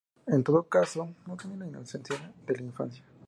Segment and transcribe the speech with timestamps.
[0.25, 3.03] En todo caso, no tiene la inocencia de la infancia.